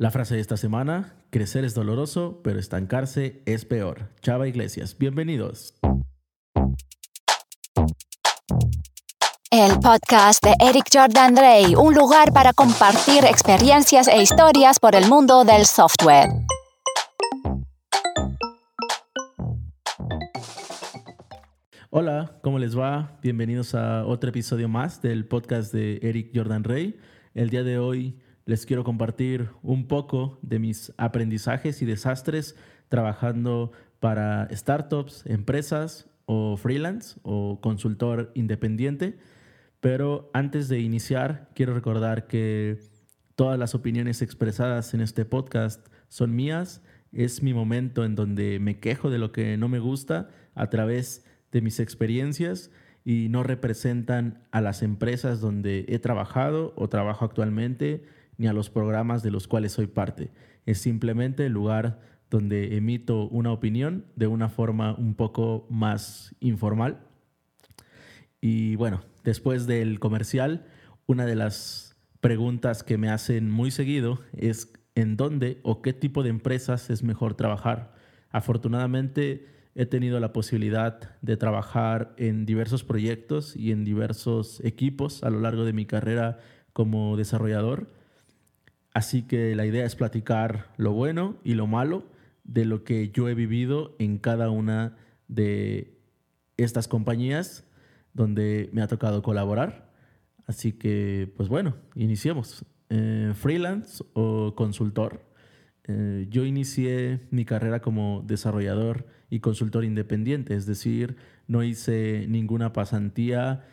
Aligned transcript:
La 0.00 0.10
frase 0.10 0.34
de 0.34 0.40
esta 0.40 0.56
semana, 0.56 1.12
crecer 1.28 1.62
es 1.62 1.74
doloroso, 1.74 2.40
pero 2.42 2.58
estancarse 2.58 3.42
es 3.44 3.66
peor. 3.66 4.08
Chava 4.22 4.48
Iglesias, 4.48 4.96
bienvenidos. 4.98 5.74
El 9.50 9.78
podcast 9.80 10.42
de 10.42 10.54
Eric 10.58 10.86
Jordan 10.90 11.36
Rey, 11.36 11.74
un 11.74 11.94
lugar 11.94 12.32
para 12.32 12.54
compartir 12.54 13.26
experiencias 13.26 14.08
e 14.08 14.22
historias 14.22 14.80
por 14.80 14.94
el 14.94 15.06
mundo 15.06 15.44
del 15.44 15.66
software. 15.66 16.30
Hola, 21.90 22.38
¿cómo 22.42 22.58
les 22.58 22.74
va? 22.74 23.18
Bienvenidos 23.20 23.74
a 23.74 24.06
otro 24.06 24.30
episodio 24.30 24.66
más 24.66 25.02
del 25.02 25.26
podcast 25.26 25.74
de 25.74 25.98
Eric 26.02 26.30
Jordan 26.34 26.64
Rey. 26.64 26.98
El 27.34 27.50
día 27.50 27.64
de 27.64 27.78
hoy 27.78 28.18
les 28.46 28.66
quiero 28.66 28.84
compartir 28.84 29.50
un 29.62 29.86
poco 29.86 30.38
de 30.42 30.58
mis 30.58 30.92
aprendizajes 30.96 31.82
y 31.82 31.86
desastres 31.86 32.56
trabajando 32.88 33.72
para 34.00 34.48
startups, 34.50 35.24
empresas 35.26 36.08
o 36.26 36.56
freelance 36.56 37.18
o 37.22 37.60
consultor 37.60 38.32
independiente. 38.34 39.18
Pero 39.80 40.30
antes 40.32 40.68
de 40.68 40.80
iniciar, 40.80 41.50
quiero 41.54 41.74
recordar 41.74 42.26
que 42.26 42.78
todas 43.34 43.58
las 43.58 43.74
opiniones 43.74 44.22
expresadas 44.22 44.94
en 44.94 45.00
este 45.00 45.24
podcast 45.24 45.86
son 46.08 46.34
mías. 46.34 46.82
Es 47.12 47.42
mi 47.42 47.54
momento 47.54 48.04
en 48.04 48.14
donde 48.14 48.58
me 48.60 48.78
quejo 48.78 49.10
de 49.10 49.18
lo 49.18 49.32
que 49.32 49.56
no 49.56 49.68
me 49.68 49.78
gusta 49.78 50.28
a 50.54 50.68
través 50.70 51.24
de 51.52 51.60
mis 51.60 51.80
experiencias 51.80 52.70
y 53.04 53.28
no 53.30 53.42
representan 53.42 54.42
a 54.50 54.60
las 54.60 54.82
empresas 54.82 55.40
donde 55.40 55.86
he 55.88 55.98
trabajado 55.98 56.74
o 56.76 56.88
trabajo 56.88 57.24
actualmente 57.24 58.04
ni 58.40 58.46
a 58.46 58.54
los 58.54 58.70
programas 58.70 59.22
de 59.22 59.30
los 59.30 59.46
cuales 59.46 59.72
soy 59.72 59.86
parte. 59.86 60.30
Es 60.64 60.78
simplemente 60.78 61.44
el 61.44 61.52
lugar 61.52 62.00
donde 62.30 62.78
emito 62.78 63.28
una 63.28 63.52
opinión 63.52 64.06
de 64.16 64.28
una 64.28 64.48
forma 64.48 64.94
un 64.96 65.14
poco 65.14 65.66
más 65.68 66.34
informal. 66.40 67.00
Y 68.40 68.76
bueno, 68.76 69.02
después 69.24 69.66
del 69.66 70.00
comercial, 70.00 70.64
una 71.06 71.26
de 71.26 71.36
las 71.36 71.98
preguntas 72.22 72.82
que 72.82 72.96
me 72.96 73.10
hacen 73.10 73.50
muy 73.50 73.70
seguido 73.70 74.20
es 74.34 74.72
en 74.94 75.18
dónde 75.18 75.60
o 75.62 75.82
qué 75.82 75.92
tipo 75.92 76.22
de 76.22 76.30
empresas 76.30 76.88
es 76.88 77.02
mejor 77.02 77.34
trabajar. 77.34 77.92
Afortunadamente 78.30 79.48
he 79.74 79.84
tenido 79.84 80.18
la 80.18 80.32
posibilidad 80.32 81.18
de 81.20 81.36
trabajar 81.36 82.14
en 82.16 82.46
diversos 82.46 82.84
proyectos 82.84 83.54
y 83.54 83.70
en 83.70 83.84
diversos 83.84 84.64
equipos 84.64 85.24
a 85.24 85.28
lo 85.28 85.40
largo 85.40 85.66
de 85.66 85.74
mi 85.74 85.84
carrera 85.84 86.38
como 86.72 87.18
desarrollador 87.18 87.99
Así 88.92 89.22
que 89.22 89.54
la 89.54 89.66
idea 89.66 89.84
es 89.84 89.94
platicar 89.94 90.68
lo 90.76 90.92
bueno 90.92 91.36
y 91.44 91.54
lo 91.54 91.66
malo 91.66 92.04
de 92.44 92.64
lo 92.64 92.84
que 92.84 93.10
yo 93.10 93.28
he 93.28 93.34
vivido 93.34 93.94
en 93.98 94.18
cada 94.18 94.50
una 94.50 94.96
de 95.28 95.96
estas 96.56 96.88
compañías 96.88 97.64
donde 98.12 98.68
me 98.72 98.82
ha 98.82 98.88
tocado 98.88 99.22
colaborar. 99.22 99.90
Así 100.46 100.72
que, 100.72 101.32
pues 101.36 101.48
bueno, 101.48 101.76
iniciemos. 101.94 102.64
Eh, 102.92 103.32
freelance 103.36 104.02
o 104.14 104.56
consultor. 104.56 105.24
Eh, 105.84 106.26
yo 106.28 106.44
inicié 106.44 107.20
mi 107.30 107.44
carrera 107.44 107.80
como 107.80 108.24
desarrollador 108.26 109.06
y 109.30 109.38
consultor 109.38 109.84
independiente, 109.84 110.56
es 110.56 110.66
decir, 110.66 111.16
no 111.46 111.62
hice 111.62 112.26
ninguna 112.28 112.72
pasantía 112.72 113.64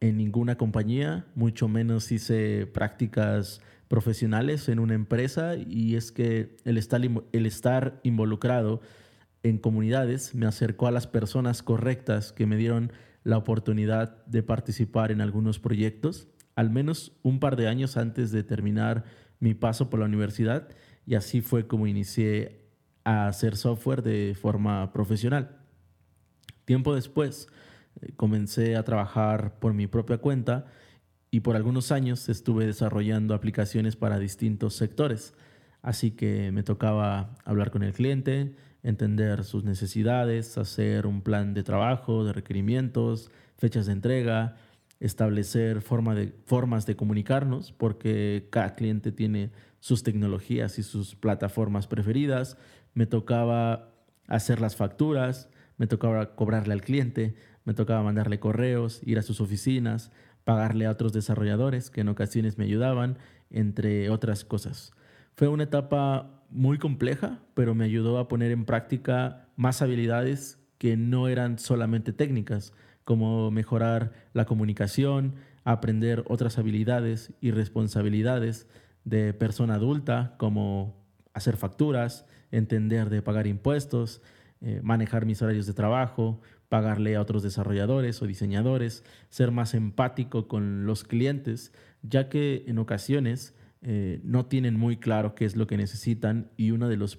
en 0.00 0.16
ninguna 0.16 0.56
compañía, 0.56 1.26
mucho 1.34 1.68
menos 1.68 2.10
hice 2.12 2.66
prácticas 2.66 3.60
profesionales 3.88 4.68
en 4.68 4.78
una 4.78 4.94
empresa 4.94 5.54
y 5.56 5.96
es 5.96 6.12
que 6.12 6.56
el 6.64 6.78
estar, 6.78 7.00
el 7.32 7.46
estar 7.46 8.00
involucrado 8.02 8.80
en 9.42 9.58
comunidades 9.58 10.34
me 10.34 10.46
acercó 10.46 10.86
a 10.86 10.90
las 10.90 11.06
personas 11.06 11.62
correctas 11.62 12.32
que 12.32 12.46
me 12.46 12.56
dieron 12.56 12.92
la 13.22 13.38
oportunidad 13.38 14.24
de 14.26 14.42
participar 14.42 15.10
en 15.12 15.20
algunos 15.20 15.58
proyectos, 15.58 16.28
al 16.54 16.70
menos 16.70 17.12
un 17.22 17.38
par 17.40 17.56
de 17.56 17.68
años 17.68 17.96
antes 17.96 18.30
de 18.32 18.42
terminar 18.42 19.04
mi 19.40 19.54
paso 19.54 19.90
por 19.90 20.00
la 20.00 20.06
universidad 20.06 20.68
y 21.06 21.14
así 21.14 21.40
fue 21.40 21.66
como 21.66 21.86
inicié 21.86 22.66
a 23.04 23.28
hacer 23.28 23.56
software 23.56 24.02
de 24.02 24.36
forma 24.40 24.92
profesional. 24.92 25.58
Tiempo 26.64 26.94
después 26.94 27.48
eh, 28.00 28.12
comencé 28.16 28.74
a 28.76 28.82
trabajar 28.82 29.58
por 29.60 29.74
mi 29.74 29.86
propia 29.86 30.18
cuenta 30.18 30.66
y 31.36 31.40
por 31.40 31.54
algunos 31.54 31.92
años 31.92 32.30
estuve 32.30 32.64
desarrollando 32.64 33.34
aplicaciones 33.34 33.94
para 33.94 34.18
distintos 34.18 34.74
sectores. 34.74 35.34
Así 35.82 36.12
que 36.12 36.50
me 36.50 36.62
tocaba 36.62 37.34
hablar 37.44 37.70
con 37.70 37.82
el 37.82 37.92
cliente, 37.92 38.54
entender 38.82 39.44
sus 39.44 39.62
necesidades, 39.62 40.56
hacer 40.56 41.06
un 41.06 41.20
plan 41.20 41.52
de 41.52 41.62
trabajo, 41.62 42.24
de 42.24 42.32
requerimientos, 42.32 43.30
fechas 43.58 43.84
de 43.84 43.92
entrega, 43.92 44.56
establecer 44.98 45.82
forma 45.82 46.14
de, 46.14 46.32
formas 46.46 46.86
de 46.86 46.96
comunicarnos, 46.96 47.70
porque 47.70 48.48
cada 48.48 48.74
cliente 48.74 49.12
tiene 49.12 49.50
sus 49.78 50.02
tecnologías 50.02 50.78
y 50.78 50.82
sus 50.82 51.16
plataformas 51.16 51.86
preferidas. 51.86 52.56
Me 52.94 53.04
tocaba 53.04 53.92
hacer 54.26 54.58
las 54.58 54.74
facturas, 54.74 55.50
me 55.76 55.86
tocaba 55.86 56.34
cobrarle 56.34 56.72
al 56.72 56.80
cliente, 56.80 57.34
me 57.66 57.74
tocaba 57.74 58.02
mandarle 58.02 58.40
correos, 58.40 59.02
ir 59.04 59.18
a 59.18 59.22
sus 59.22 59.42
oficinas, 59.42 60.10
pagarle 60.46 60.86
a 60.86 60.92
otros 60.92 61.12
desarrolladores 61.12 61.90
que 61.90 62.02
en 62.02 62.08
ocasiones 62.08 62.56
me 62.56 62.66
ayudaban, 62.66 63.18
entre 63.50 64.10
otras 64.10 64.44
cosas. 64.44 64.92
Fue 65.34 65.48
una 65.48 65.64
etapa 65.64 66.44
muy 66.50 66.78
compleja, 66.78 67.40
pero 67.54 67.74
me 67.74 67.84
ayudó 67.84 68.16
a 68.18 68.28
poner 68.28 68.52
en 68.52 68.64
práctica 68.64 69.48
más 69.56 69.82
habilidades 69.82 70.60
que 70.78 70.96
no 70.96 71.26
eran 71.26 71.58
solamente 71.58 72.12
técnicas, 72.12 72.72
como 73.02 73.50
mejorar 73.50 74.12
la 74.34 74.44
comunicación, 74.44 75.34
aprender 75.64 76.22
otras 76.28 76.58
habilidades 76.58 77.32
y 77.40 77.50
responsabilidades 77.50 78.68
de 79.02 79.34
persona 79.34 79.74
adulta, 79.74 80.36
como 80.38 80.94
hacer 81.34 81.56
facturas, 81.56 82.24
entender 82.52 83.10
de 83.10 83.20
pagar 83.20 83.48
impuestos, 83.48 84.22
eh, 84.60 84.80
manejar 84.82 85.26
mis 85.26 85.42
horarios 85.42 85.66
de 85.66 85.74
trabajo, 85.74 86.40
pagarle 86.68 87.16
a 87.16 87.20
otros 87.20 87.42
desarrolladores 87.42 88.20
o 88.22 88.26
diseñadores, 88.26 89.04
ser 89.28 89.50
más 89.50 89.74
empático 89.74 90.48
con 90.48 90.86
los 90.86 91.04
clientes, 91.04 91.72
ya 92.02 92.28
que 92.28 92.64
en 92.66 92.78
ocasiones 92.78 93.54
eh, 93.82 94.20
no 94.24 94.46
tienen 94.46 94.78
muy 94.78 94.96
claro 94.96 95.34
qué 95.34 95.44
es 95.44 95.56
lo 95.56 95.66
que 95.66 95.76
necesitan 95.76 96.50
y 96.56 96.70
uno 96.70 96.88
de 96.88 96.96
los 96.96 97.18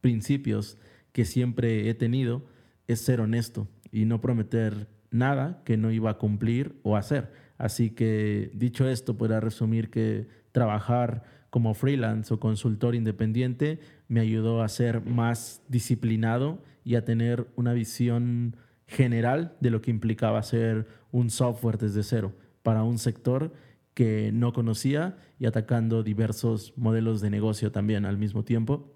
principios 0.00 0.78
que 1.12 1.24
siempre 1.24 1.88
he 1.88 1.94
tenido 1.94 2.44
es 2.86 3.00
ser 3.00 3.20
honesto 3.20 3.68
y 3.90 4.04
no 4.04 4.20
prometer 4.20 4.88
nada 5.10 5.62
que 5.64 5.76
no 5.76 5.90
iba 5.90 6.10
a 6.10 6.18
cumplir 6.18 6.78
o 6.82 6.96
hacer. 6.96 7.32
Así 7.56 7.90
que 7.90 8.50
dicho 8.52 8.88
esto, 8.88 9.16
podrá 9.16 9.40
resumir 9.40 9.90
que 9.90 10.26
trabajar 10.52 11.22
como 11.50 11.72
freelance 11.74 12.34
o 12.34 12.40
consultor 12.40 12.94
independiente 12.94 13.78
me 14.08 14.20
ayudó 14.20 14.62
a 14.62 14.68
ser 14.68 15.04
más 15.06 15.62
disciplinado 15.68 16.62
y 16.84 16.94
a 16.96 17.04
tener 17.04 17.48
una 17.56 17.72
visión 17.72 18.56
general 18.86 19.56
de 19.60 19.70
lo 19.70 19.80
que 19.80 19.90
implicaba 19.90 20.38
hacer 20.38 20.86
un 21.10 21.30
software 21.30 21.78
desde 21.78 22.02
cero 22.02 22.34
para 22.62 22.82
un 22.82 22.98
sector 22.98 23.52
que 23.94 24.30
no 24.32 24.52
conocía 24.52 25.16
y 25.38 25.46
atacando 25.46 26.02
diversos 26.02 26.74
modelos 26.76 27.20
de 27.20 27.30
negocio 27.30 27.72
también 27.72 28.04
al 28.04 28.18
mismo 28.18 28.44
tiempo. 28.44 28.92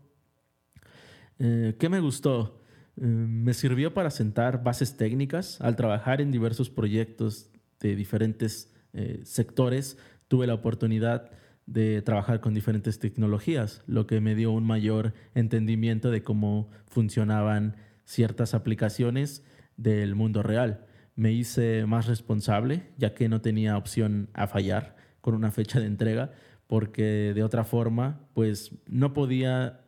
Eh, 1.39 1.77
¿Qué 1.79 1.89
me 1.89 2.01
gustó? 2.01 2.61
Eh, 2.97 3.05
me 3.05 3.55
sirvió 3.55 3.95
para 3.95 4.11
sentar 4.11 4.65
bases 4.65 4.97
técnicas. 4.97 5.61
Al 5.61 5.77
trabajar 5.77 6.21
en 6.21 6.33
diversos 6.33 6.69
proyectos 6.69 7.51
de 7.81 7.95
diferentes 7.95 8.75
eh, 8.93 9.21
sectores, 9.23 9.97
tuve 10.27 10.47
la 10.47 10.55
oportunidad 10.55 11.31
trabajar 12.05 12.41
con 12.41 12.55
diferentes 12.55 12.99
tecnologías, 12.99 13.83
lo 13.87 14.07
que 14.07 14.21
me 14.21 14.35
dio 14.35 14.53
un 14.53 14.65
mayor 14.65 15.15
entendimiento 15.35 16.11
de 16.11 16.23
cómo 16.23 16.71
funcionaban 16.87 17.77
ciertas 18.05 18.55
aplicaciones 18.55 19.45
del 19.77 20.15
mundo 20.15 20.43
real. 20.43 20.87
Me 21.15 21.33
hice 21.33 21.85
más 21.87 22.07
responsable, 22.07 22.91
ya 22.97 23.15
que 23.15 23.29
no 23.29 23.41
tenía 23.41 23.77
opción 23.77 24.31
a 24.33 24.47
fallar 24.47 24.97
con 25.21 25.35
una 25.35 25.51
fecha 25.51 25.81
de 25.81 25.87
entrega, 25.87 26.33
porque 26.67 27.33
de 27.35 27.43
otra 27.43 27.65
forma, 27.65 28.21
pues 28.35 28.73
no 28.87 29.13
podía 29.13 29.81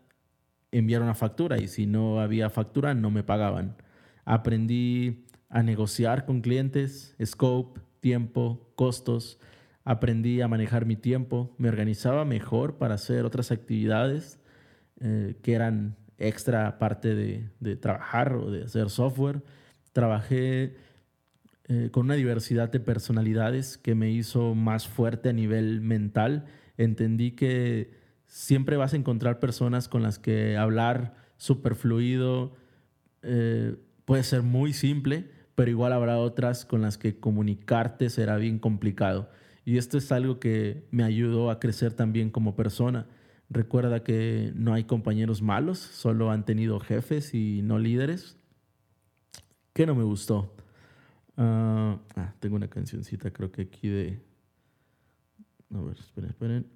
enviar 0.73 1.03
una 1.03 1.15
factura 1.15 1.61
y 1.61 1.69
si 1.69 1.87
no 1.87 2.21
había 2.21 2.51
factura 2.51 2.95
no 2.95 3.11
me 3.11 3.23
pagaban. 3.23 3.77
Aprendí 4.25 5.27
a 5.49 5.63
negociar 5.63 6.27
con 6.27 6.41
clientes, 6.41 7.17
scope, 7.25 7.81
tiempo, 8.01 8.73
costos. 8.77 9.39
Aprendí 9.85 10.41
a 10.41 10.49
manejar 10.49 10.87
mi 10.87 10.97
tiempo, 10.97 11.55
me 11.59 11.69
organizaba 11.69 12.25
mejor 12.25 12.77
para 12.77 12.95
hacer 12.95 13.25
otras 13.25 13.51
actividades 13.51 14.39
eh, 15.01 15.37
que 15.43 15.55
eran 15.55 15.97
extra 16.19 16.79
parte 16.79 17.15
de, 17.15 17.77
trabajar 17.77 18.35
o 18.35 18.51
de 18.51 18.65
hacer 18.65 18.91
software 18.91 19.43
Trabajé 19.93 20.77
eh, 21.69 21.89
con 21.91 22.07
una 22.07 22.15
diversidad 22.15 22.71
de 22.71 22.79
personalidades 22.79 23.77
que 23.77 23.95
me 23.95 24.11
hizo 24.11 24.55
más 24.55 24.87
fuerte 24.87 25.31
a 25.31 25.33
nivel 25.33 25.81
mental. 25.81 26.47
Entendí 26.77 27.33
que 27.33 27.91
siempre 28.27 28.77
vas 28.77 28.93
a 28.93 28.97
encontrar 28.97 29.41
personas 29.41 29.89
con 29.89 30.03
las 30.03 30.19
que 30.19 30.57
hablar 30.57 31.15
súper 31.39 31.75
fluido 31.75 32.55
eh, 33.23 33.77
puede 34.05 34.23
ser 34.23 34.43
muy 34.43 34.73
simple, 34.73 35.31
pero 35.55 35.71
igual 35.71 35.93
habrá 35.93 36.19
otras 36.19 36.65
con 36.65 36.83
las 36.83 36.97
que 36.97 37.19
comunicarte 37.19 38.11
será 38.11 38.37
bien 38.37 38.59
complicado. 38.59 39.31
Y 39.71 39.79
esto 39.79 39.99
es 39.99 40.11
algo 40.11 40.41
que 40.41 40.85
me 40.91 41.05
ayudó 41.05 41.49
a 41.49 41.61
crecer 41.61 41.93
también 41.93 42.31
como 42.31 42.57
persona. 42.57 43.07
Recuerda 43.49 44.03
que 44.03 44.53
no 44.57 44.75
hay 44.75 44.83
compañeros 44.83 45.43
malos, 45.43 45.79
solo 45.79 46.33
han 46.33 46.45
tenido 46.45 46.81
jefes 46.81 47.35
y 47.35 47.63
no 47.63 47.79
líderes. 47.79 48.37
¿Qué 49.73 49.87
no 49.87 49.95
me 49.95 50.03
gustó? 50.03 50.53
ah, 51.37 52.01
ah 52.17 52.35
tengo 52.41 52.57
una 52.57 52.67
cancioncita, 52.67 53.33
creo 53.33 53.53
que 53.53 53.63
aquí 53.63 53.87
de... 53.87 54.21
A 55.73 55.81
ver, 55.81 55.97
esperen, 55.97 56.31
esperen. 56.31 56.67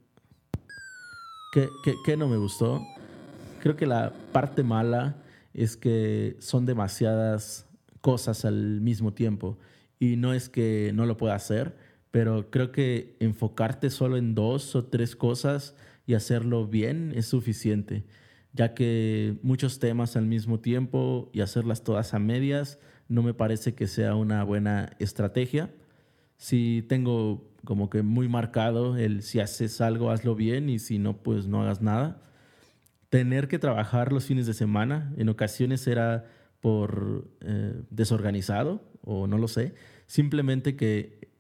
¿Qué, 1.53 1.69
qué, 1.83 1.95
qué 2.07 2.17
no 2.17 2.29
me 2.29 2.37
gustó? 2.37 2.81
Creo 3.61 3.75
que 3.75 3.87
la 3.87 4.13
parte 4.31 4.63
mala 4.63 5.17
es 5.53 5.77
que 5.77 6.37
son 6.39 6.65
demasiadas 6.65 7.67
cosas 8.01 8.45
al 8.45 8.81
mismo 8.81 9.13
tiempo. 9.13 9.59
Y 9.99 10.15
no 10.15 10.33
es 10.33 10.49
que 10.49 10.93
no 10.95 11.07
lo 11.07 11.17
pueda 11.17 11.35
hacer, 11.35 11.84
pero 12.15 12.49
creo 12.49 12.71
que 12.71 13.17
enfocarte 13.19 13.91
solo 13.91 14.17
en 14.17 14.37
dos 14.37 14.77
o 14.77 14.85
tres 14.85 15.17
cosas 15.17 15.75
y 16.07 16.15
hacerlo 16.15 16.65
bien 16.65 17.13
es 17.17 17.27
suficiente, 17.27 18.05
ya 18.53 18.73
que 18.73 19.37
muchos 19.43 19.81
temas 19.81 20.15
al 20.15 20.25
mismo 20.25 20.61
tiempo 20.61 21.29
y 21.33 21.41
hacerlas 21.41 21.83
todas 21.83 22.15
a 22.15 22.21
medias 22.21 22.79
no 23.09 23.25
me 23.25 23.35
parece 23.35 23.75
que 23.75 23.89
sea 23.89 24.15
una 24.15 24.45
buena 24.45 24.91
estrategia. 25.01 25.73
Si 26.37 26.85
tengo 26.89 27.51
como 27.65 27.91
que 27.91 28.03
muy 28.03 28.29
marcado 28.29 28.97
el 28.97 29.25
si 29.25 29.41
haces 29.41 29.81
algo, 29.81 30.13
hazlo 30.13 30.37
bien 30.37 30.69
y 30.71 30.79
si 30.79 31.01
no, 31.01 31.17
pues 31.17 31.49
no 31.49 31.63
hagas 31.63 31.83
nada. 31.83 32.23
Tener 33.09 33.49
que 33.49 33.59
trabajar 33.59 34.13
los 34.13 34.25
fines 34.25 34.47
de 34.47 34.55
semana, 34.55 35.13
en 35.17 35.31
ocasiones 35.31 35.85
era 35.89 36.27
por 36.61 37.29
eh, 37.41 37.83
desorganizado 37.91 38.85
o 39.03 39.27
no 39.27 39.37
lo 39.37 39.49
sé, 39.49 39.75
simplemente 40.07 40.77
que 40.77 41.34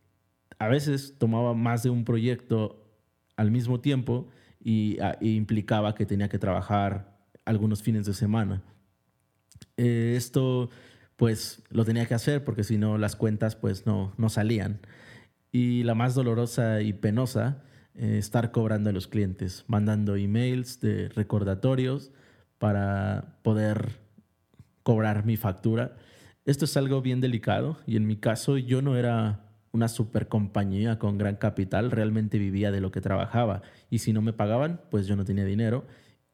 a 0.65 0.69
veces 0.69 1.15
tomaba 1.19 1.55
más 1.55 1.83
de 1.83 1.91
un 1.91 2.05
proyecto 2.05 2.85
al 3.37 3.51
mismo 3.51 3.81
tiempo 3.81 4.29
y, 4.61 4.99
ah, 5.01 5.17
implicaba 5.21 5.95
que 5.95 6.07
tenía 6.07 6.29
que 6.29 6.39
trabajar 6.39 7.19
algunos 7.45 7.83
fines 7.83 8.07
de 8.07 8.15
semana. 8.15 8.63
Eh, 9.77 10.15
esto 10.17 10.71
pues 11.17 11.63
lo 11.71 11.85
tenía 11.85 12.07
que 12.07 12.15
hacer 12.15 12.45
porque 12.45 12.65
si 12.65 12.79
no 12.79 12.99
las 12.99 13.17
cuentas 13.17 13.57
pues 13.57 13.87
no, 13.87 14.15
no 14.17 14.29
salían. 14.29 14.81
Y 15.53 15.83
la 15.85 15.95
más 15.95 16.15
dolorosa 16.15 16.81
y 16.81 16.93
penosa, 16.93 17.63
eh, 17.95 18.17
estar 18.19 18.51
cobrando 18.51 18.91
a 18.91 18.93
los 18.93 19.07
clientes, 19.07 19.65
mandando 19.69 20.17
emails 20.17 20.81
de 20.81 21.09
recordatorios 21.11 22.11
para 22.59 23.39
poder 23.43 24.01
cobrar 24.83 25.25
mi 25.25 25.37
factura. 25.37 25.97
Esto 26.45 26.65
es 26.65 26.77
algo 26.77 27.03
bien 27.03 27.21
delicado 27.21 27.79
y 27.87 27.97
en 27.97 28.07
mi 28.07 28.17
caso 28.17 28.59
yo 28.59 28.83
no 28.83 28.97
era 28.97 29.45
una 29.75 29.89
super 29.89 30.29
compañía 30.29 31.01
con 31.01 31.19
gran 31.19 31.35
capital, 31.35 31.91
realmente 31.91 32.39
vivía 32.39 32.71
de 32.71 32.81
lo 32.81 32.93
que 32.93 33.01
trabajaba 33.01 33.63
y 33.91 33.99
si 33.99 34.13
no 34.13 34.23
me 34.23 34.33
pagaban, 34.33 34.81
pues 34.89 35.09
yo 35.09 35.17
no 35.17 35.25
tenía 35.25 35.45
dinero 35.45 35.85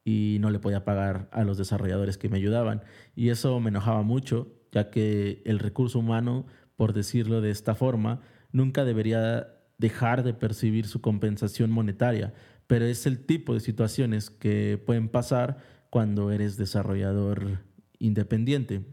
y 0.03 0.37
no 0.41 0.51
le 0.51 0.59
podía 0.59 0.85
pagar 0.85 1.27
a 1.31 1.43
los 1.43 1.57
desarrolladores 1.57 2.19
que 2.19 2.29
me 2.29 2.37
ayudaban. 2.37 2.83
Y 3.15 3.29
eso 3.29 3.59
me 3.59 3.69
enojaba 3.69 4.03
mucho, 4.03 4.53
ya 4.71 4.91
que 4.91 5.41
el 5.45 5.57
recurso 5.57 5.99
humano, 5.99 6.45
por 6.75 6.93
decirlo 6.93 7.41
de 7.41 7.49
esta 7.49 7.73
forma, 7.73 8.21
nunca 8.51 8.85
debería 8.85 9.55
dejar 9.79 10.23
de 10.23 10.35
percibir 10.35 10.85
su 10.85 11.01
compensación 11.01 11.71
monetaria, 11.71 12.33
pero 12.67 12.85
es 12.85 13.07
el 13.07 13.25
tipo 13.25 13.55
de 13.55 13.59
situaciones 13.59 14.29
que 14.29 14.81
pueden 14.85 15.09
pasar 15.09 15.57
cuando 15.89 16.31
eres 16.31 16.57
desarrollador 16.57 17.63
independiente. 17.97 18.85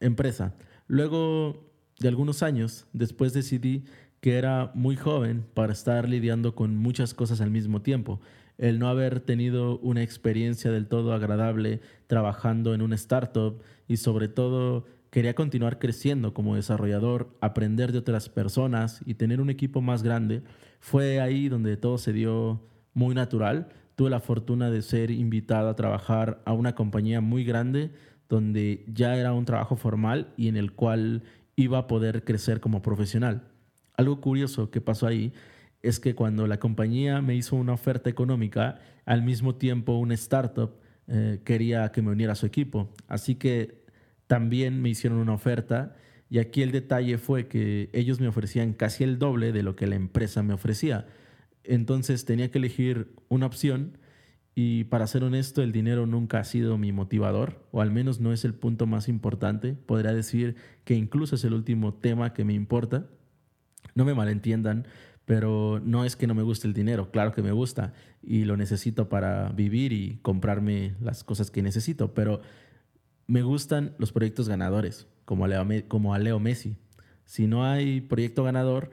Empresa. 0.00 0.54
Luego 0.86 1.67
de 1.98 2.08
algunos 2.08 2.42
años, 2.42 2.86
después 2.92 3.32
decidí 3.32 3.84
que 4.20 4.36
era 4.36 4.70
muy 4.74 4.96
joven 4.96 5.44
para 5.54 5.72
estar 5.72 6.08
lidiando 6.08 6.54
con 6.54 6.76
muchas 6.76 7.14
cosas 7.14 7.40
al 7.40 7.50
mismo 7.50 7.82
tiempo. 7.82 8.20
El 8.56 8.78
no 8.78 8.88
haber 8.88 9.20
tenido 9.20 9.78
una 9.78 10.02
experiencia 10.02 10.70
del 10.72 10.88
todo 10.88 11.12
agradable 11.12 11.80
trabajando 12.06 12.74
en 12.74 12.82
una 12.82 12.96
startup 12.96 13.62
y 13.86 13.98
sobre 13.98 14.28
todo 14.28 14.86
quería 15.10 15.34
continuar 15.34 15.78
creciendo 15.78 16.34
como 16.34 16.56
desarrollador, 16.56 17.36
aprender 17.40 17.92
de 17.92 17.98
otras 17.98 18.28
personas 18.28 19.00
y 19.06 19.14
tener 19.14 19.40
un 19.40 19.50
equipo 19.50 19.80
más 19.80 20.02
grande, 20.02 20.42
fue 20.80 21.20
ahí 21.20 21.48
donde 21.48 21.76
todo 21.76 21.98
se 21.98 22.12
dio 22.12 22.60
muy 22.94 23.14
natural 23.14 23.68
tuve 23.98 24.10
la 24.10 24.20
fortuna 24.20 24.70
de 24.70 24.80
ser 24.80 25.10
invitado 25.10 25.68
a 25.68 25.74
trabajar 25.74 26.40
a 26.44 26.52
una 26.52 26.76
compañía 26.76 27.20
muy 27.20 27.42
grande 27.42 27.90
donde 28.28 28.84
ya 28.86 29.16
era 29.16 29.32
un 29.32 29.44
trabajo 29.44 29.74
formal 29.74 30.32
y 30.36 30.46
en 30.46 30.56
el 30.56 30.70
cual 30.70 31.24
iba 31.58 31.78
a 31.78 31.86
poder 31.88 32.22
crecer 32.22 32.60
como 32.60 32.82
profesional. 32.82 33.42
Algo 33.96 34.20
curioso 34.20 34.70
que 34.70 34.80
pasó 34.80 35.08
ahí 35.08 35.32
es 35.82 35.98
que 35.98 36.14
cuando 36.14 36.46
la 36.46 36.60
compañía 36.60 37.20
me 37.20 37.34
hizo 37.34 37.56
una 37.56 37.72
oferta 37.72 38.08
económica, 38.08 38.78
al 39.04 39.22
mismo 39.22 39.56
tiempo 39.56 39.98
una 39.98 40.14
startup 40.14 40.76
eh, 41.08 41.40
quería 41.44 41.90
que 41.90 42.00
me 42.00 42.12
uniera 42.12 42.34
a 42.34 42.36
su 42.36 42.46
equipo. 42.46 42.94
Así 43.08 43.34
que 43.34 43.82
también 44.28 44.80
me 44.80 44.88
hicieron 44.88 45.18
una 45.18 45.32
oferta 45.32 45.96
y 46.30 46.38
aquí 46.38 46.62
el 46.62 46.70
detalle 46.70 47.18
fue 47.18 47.48
que 47.48 47.90
ellos 47.92 48.20
me 48.20 48.28
ofrecían 48.28 48.72
casi 48.72 49.02
el 49.02 49.18
doble 49.18 49.50
de 49.50 49.64
lo 49.64 49.74
que 49.74 49.88
la 49.88 49.96
empresa 49.96 50.44
me 50.44 50.54
ofrecía. 50.54 51.06
Entonces 51.64 52.24
tenía 52.24 52.52
que 52.52 52.58
elegir 52.58 53.14
una 53.28 53.46
opción 53.46 53.98
y 54.60 54.82
para 54.82 55.06
ser 55.06 55.22
honesto, 55.22 55.62
el 55.62 55.70
dinero 55.70 56.04
nunca 56.04 56.40
ha 56.40 56.44
sido 56.44 56.78
mi 56.78 56.90
motivador, 56.90 57.64
o 57.70 57.80
al 57.80 57.92
menos 57.92 58.18
no 58.18 58.32
es 58.32 58.44
el 58.44 58.54
punto 58.54 58.88
más 58.88 59.06
importante. 59.06 59.74
Podría 59.74 60.12
decir 60.12 60.56
que 60.84 60.94
incluso 60.96 61.36
es 61.36 61.44
el 61.44 61.54
último 61.54 61.94
tema 61.94 62.32
que 62.32 62.44
me 62.44 62.54
importa. 62.54 63.06
No 63.94 64.04
me 64.04 64.14
malentiendan, 64.14 64.88
pero 65.26 65.80
no 65.84 66.04
es 66.04 66.16
que 66.16 66.26
no 66.26 66.34
me 66.34 66.42
guste 66.42 66.66
el 66.66 66.74
dinero, 66.74 67.12
claro 67.12 67.30
que 67.30 67.40
me 67.40 67.52
gusta 67.52 67.92
y 68.20 68.46
lo 68.46 68.56
necesito 68.56 69.08
para 69.08 69.50
vivir 69.50 69.92
y 69.92 70.18
comprarme 70.22 70.96
las 71.00 71.22
cosas 71.22 71.52
que 71.52 71.62
necesito, 71.62 72.12
pero 72.12 72.40
me 73.28 73.42
gustan 73.42 73.94
los 73.98 74.10
proyectos 74.10 74.48
ganadores, 74.48 75.06
como 75.24 75.44
a 75.44 75.48
Leo, 75.48 75.64
como 75.86 76.14
a 76.14 76.18
Leo 76.18 76.40
Messi. 76.40 76.74
Si 77.26 77.46
no 77.46 77.64
hay 77.64 78.00
proyecto 78.00 78.42
ganador, 78.42 78.90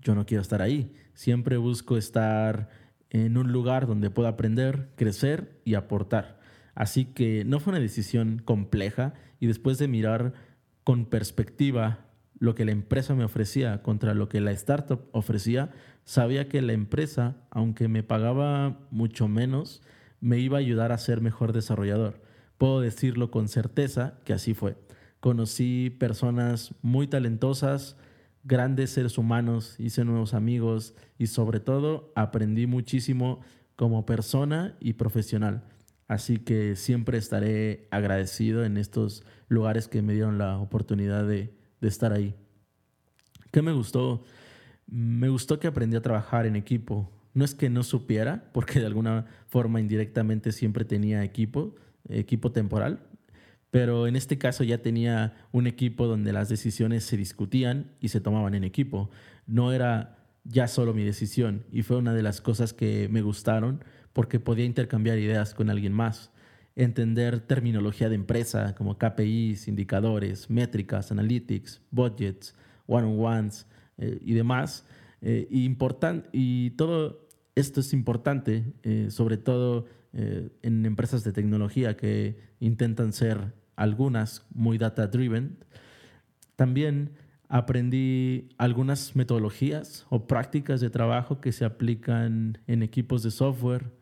yo 0.00 0.14
no 0.14 0.24
quiero 0.24 0.40
estar 0.40 0.62
ahí. 0.62 0.94
Siempre 1.12 1.58
busco 1.58 1.98
estar 1.98 2.70
en 3.12 3.36
un 3.36 3.52
lugar 3.52 3.86
donde 3.86 4.08
pueda 4.08 4.30
aprender, 4.30 4.88
crecer 4.96 5.60
y 5.66 5.74
aportar. 5.74 6.40
Así 6.74 7.04
que 7.04 7.44
no 7.44 7.60
fue 7.60 7.72
una 7.72 7.80
decisión 7.80 8.40
compleja 8.42 9.12
y 9.38 9.46
después 9.46 9.76
de 9.76 9.86
mirar 9.86 10.32
con 10.82 11.04
perspectiva 11.04 12.06
lo 12.38 12.54
que 12.54 12.64
la 12.64 12.72
empresa 12.72 13.14
me 13.14 13.24
ofrecía 13.24 13.82
contra 13.82 14.14
lo 14.14 14.30
que 14.30 14.40
la 14.40 14.50
startup 14.52 15.02
ofrecía, 15.12 15.70
sabía 16.04 16.48
que 16.48 16.62
la 16.62 16.72
empresa, 16.72 17.36
aunque 17.50 17.86
me 17.86 18.02
pagaba 18.02 18.80
mucho 18.90 19.28
menos, 19.28 19.82
me 20.20 20.38
iba 20.38 20.56
a 20.56 20.60
ayudar 20.60 20.90
a 20.90 20.98
ser 20.98 21.20
mejor 21.20 21.52
desarrollador. 21.52 22.22
Puedo 22.56 22.80
decirlo 22.80 23.30
con 23.30 23.48
certeza 23.48 24.14
que 24.24 24.32
así 24.32 24.54
fue. 24.54 24.76
Conocí 25.20 25.90
personas 25.90 26.74
muy 26.80 27.08
talentosas, 27.08 27.96
grandes 28.44 28.90
seres 28.90 29.18
humanos, 29.18 29.76
hice 29.78 30.04
nuevos 30.04 30.34
amigos 30.34 30.94
y 31.18 31.28
sobre 31.28 31.60
todo 31.60 32.12
aprendí 32.16 32.66
muchísimo 32.66 33.40
como 33.76 34.04
persona 34.06 34.76
y 34.80 34.94
profesional. 34.94 35.64
Así 36.08 36.38
que 36.38 36.76
siempre 36.76 37.18
estaré 37.18 37.88
agradecido 37.90 38.64
en 38.64 38.76
estos 38.76 39.24
lugares 39.48 39.88
que 39.88 40.02
me 40.02 40.12
dieron 40.12 40.38
la 40.38 40.58
oportunidad 40.58 41.26
de, 41.26 41.54
estar 41.80 42.12
ahí. 42.12 42.34
¿Qué 43.50 43.62
me 43.62 43.72
gustó? 43.72 44.22
Me 44.86 45.28
gustó 45.28 45.58
que 45.58 45.66
aprendí 45.66 45.96
a 45.96 46.02
trabajar 46.02 46.46
en 46.46 46.54
equipo. 46.54 47.10
No 47.34 47.44
es 47.44 47.54
que 47.54 47.70
no 47.70 47.82
supiera, 47.82 48.50
porque 48.52 48.78
de 48.78 48.86
alguna 48.86 49.26
forma 49.46 49.80
indirectamente 49.80 50.52
siempre 50.52 50.84
tenía 50.84 51.24
equipo, 51.24 51.74
equipo 52.08 52.52
temporal, 52.52 53.00
pero 53.72 54.06
en 54.06 54.16
este 54.16 54.36
caso 54.36 54.64
ya 54.64 54.82
tenía 54.82 55.32
un 55.50 55.66
equipo 55.66 56.06
donde 56.06 56.34
las 56.34 56.50
decisiones 56.50 57.04
se 57.04 57.16
discutían 57.16 57.90
y 58.00 58.08
se 58.08 58.20
tomaban 58.20 58.52
en 58.52 58.64
equipo. 58.64 59.08
No 59.46 59.72
era 59.72 60.18
ya 60.44 60.68
solo 60.68 60.92
mi 60.92 61.04
decisión 61.04 61.64
y 61.72 61.80
fue 61.80 61.96
una 61.96 62.12
de 62.12 62.22
las 62.22 62.42
cosas 62.42 62.74
que 62.74 63.08
me 63.10 63.22
gustaron 63.22 63.82
porque 64.12 64.38
podía 64.38 64.66
intercambiar 64.66 65.18
ideas 65.18 65.54
con 65.54 65.70
alguien 65.70 65.94
más, 65.94 66.32
entender 66.76 67.40
terminología 67.40 68.10
de 68.10 68.16
empresa 68.16 68.74
como 68.74 68.98
KPIs, 68.98 69.68
indicadores, 69.68 70.50
métricas, 70.50 71.10
analytics, 71.10 71.80
budgets, 71.90 72.54
one-on-ones 72.86 73.66
eh, 73.96 74.18
y 74.20 74.34
demás. 74.34 74.84
Eh, 75.22 75.48
y, 75.50 75.74
y 76.32 76.70
todo 76.72 77.26
esto 77.54 77.80
es 77.80 77.94
importante, 77.94 78.74
eh, 78.82 79.06
sobre 79.08 79.38
todo 79.38 79.86
en 80.14 80.84
empresas 80.84 81.24
de 81.24 81.32
tecnología 81.32 81.96
que 81.96 82.36
intentan 82.60 83.14
ser 83.14 83.61
algunas 83.76 84.46
muy 84.54 84.78
data 84.78 85.06
driven. 85.06 85.58
También 86.56 87.12
aprendí 87.48 88.48
algunas 88.56 89.14
metodologías 89.14 90.06
o 90.08 90.26
prácticas 90.26 90.80
de 90.80 90.90
trabajo 90.90 91.40
que 91.40 91.52
se 91.52 91.64
aplican 91.64 92.58
en 92.66 92.82
equipos 92.82 93.22
de 93.22 93.30
software, 93.30 93.92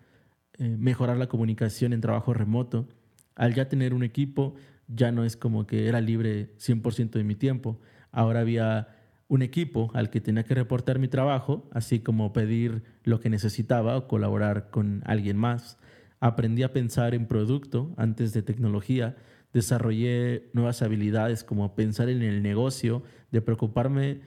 eh, 0.58 0.76
mejorar 0.78 1.16
la 1.16 1.28
comunicación 1.28 1.92
en 1.92 2.00
trabajo 2.00 2.32
remoto. 2.32 2.88
Al 3.34 3.54
ya 3.54 3.68
tener 3.68 3.94
un 3.94 4.02
equipo, 4.02 4.54
ya 4.86 5.10
no 5.12 5.24
es 5.24 5.36
como 5.36 5.66
que 5.66 5.88
era 5.88 6.00
libre 6.00 6.54
100% 6.58 7.18
de 7.18 7.24
mi 7.24 7.34
tiempo. 7.34 7.80
Ahora 8.12 8.40
había 8.40 8.88
un 9.30 9.42
equipo 9.42 9.90
al 9.94 10.10
que 10.10 10.20
tenía 10.20 10.42
que 10.42 10.54
reportar 10.54 10.98
mi 10.98 11.06
trabajo, 11.06 11.68
así 11.72 12.00
como 12.00 12.32
pedir 12.32 12.82
lo 13.04 13.20
que 13.20 13.30
necesitaba 13.30 13.96
o 13.96 14.08
colaborar 14.08 14.70
con 14.70 15.02
alguien 15.06 15.36
más. 15.36 15.78
Aprendí 16.18 16.64
a 16.64 16.72
pensar 16.72 17.14
en 17.14 17.26
producto 17.26 17.94
antes 17.96 18.32
de 18.32 18.42
tecnología. 18.42 19.16
Desarrollé 19.52 20.50
nuevas 20.52 20.82
habilidades 20.82 21.44
como 21.44 21.74
pensar 21.74 22.08
en 22.08 22.22
el 22.22 22.42
negocio, 22.42 23.02
de 23.30 23.42
preocuparme 23.42 24.20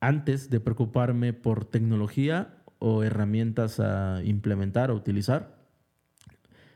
antes 0.00 0.50
de 0.50 0.60
preocuparme 0.60 1.32
por 1.32 1.64
tecnología 1.64 2.62
o 2.78 3.02
herramientas 3.02 3.80
a 3.80 4.22
implementar 4.24 4.90
o 4.90 4.94
utilizar. 4.94 5.58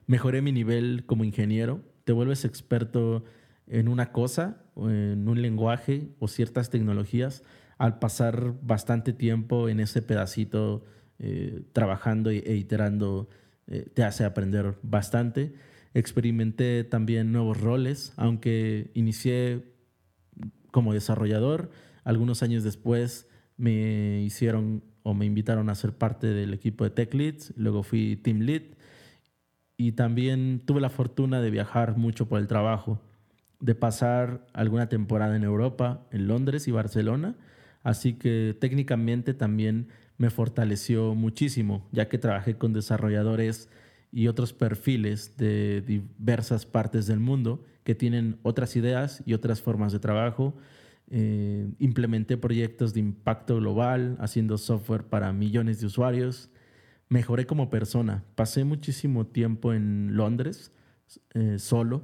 Mejoré 0.06 0.42
mi 0.42 0.52
nivel 0.52 1.04
como 1.06 1.24
ingeniero. 1.24 1.80
Te 2.04 2.12
vuelves 2.12 2.44
experto 2.44 3.24
en 3.68 3.88
una 3.88 4.10
cosa, 4.10 4.64
en 4.76 5.28
un 5.28 5.40
lenguaje 5.40 6.08
o 6.18 6.28
ciertas 6.28 6.70
tecnologías, 6.70 7.44
al 7.78 7.98
pasar 7.98 8.54
bastante 8.62 9.12
tiempo 9.12 9.68
en 9.68 9.80
ese 9.80 10.02
pedacito 10.02 10.84
eh, 11.18 11.62
trabajando 11.72 12.30
e 12.30 12.54
iterando, 12.54 13.28
eh, 13.68 13.88
te 13.94 14.02
hace 14.02 14.24
aprender 14.24 14.74
bastante. 14.82 15.54
Experimenté 15.94 16.84
también 16.84 17.32
nuevos 17.32 17.60
roles, 17.60 18.12
aunque 18.16 18.90
inicié 18.94 19.72
como 20.70 20.94
desarrollador, 20.94 21.70
algunos 22.04 22.42
años 22.42 22.64
después 22.64 23.28
me 23.56 24.22
hicieron 24.22 24.82
o 25.02 25.14
me 25.14 25.26
invitaron 25.26 25.68
a 25.68 25.74
ser 25.74 25.92
parte 25.92 26.28
del 26.28 26.54
equipo 26.54 26.84
de 26.84 26.90
Tech 26.90 27.12
Leads, 27.12 27.52
luego 27.56 27.82
fui 27.82 28.16
Team 28.16 28.40
Lead 28.40 28.62
y 29.76 29.92
también 29.92 30.62
tuve 30.64 30.80
la 30.80 30.90
fortuna 30.90 31.40
de 31.40 31.50
viajar 31.50 31.96
mucho 31.96 32.28
por 32.28 32.40
el 32.40 32.46
trabajo 32.46 33.00
de 33.62 33.74
pasar 33.76 34.44
alguna 34.52 34.88
temporada 34.88 35.36
en 35.36 35.44
Europa, 35.44 36.06
en 36.10 36.26
Londres 36.26 36.66
y 36.66 36.72
Barcelona, 36.72 37.36
así 37.84 38.14
que 38.14 38.56
técnicamente 38.60 39.34
también 39.34 39.88
me 40.18 40.30
fortaleció 40.30 41.14
muchísimo, 41.14 41.88
ya 41.92 42.08
que 42.08 42.18
trabajé 42.18 42.56
con 42.56 42.72
desarrolladores 42.72 43.68
y 44.12 44.28
otros 44.28 44.52
perfiles 44.52 45.36
de 45.38 45.80
diversas 45.80 46.66
partes 46.66 47.06
del 47.06 47.18
mundo 47.18 47.64
que 47.82 47.94
tienen 47.94 48.38
otras 48.42 48.76
ideas 48.76 49.22
y 49.24 49.32
otras 49.32 49.60
formas 49.62 49.92
de 49.92 49.98
trabajo. 49.98 50.54
Eh, 51.10 51.68
implementé 51.78 52.36
proyectos 52.36 52.92
de 52.94 53.00
impacto 53.00 53.56
global, 53.56 54.16
haciendo 54.20 54.58
software 54.58 55.04
para 55.04 55.32
millones 55.32 55.80
de 55.80 55.86
usuarios. 55.86 56.50
Mejoré 57.08 57.46
como 57.46 57.70
persona. 57.70 58.24
Pasé 58.34 58.64
muchísimo 58.64 59.26
tiempo 59.26 59.72
en 59.72 60.14
Londres, 60.14 60.72
eh, 61.34 61.58
solo, 61.58 62.02